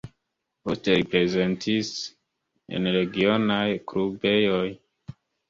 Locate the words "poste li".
0.69-1.03